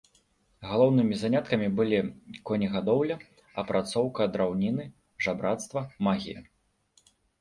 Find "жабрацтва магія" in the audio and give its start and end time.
5.27-6.39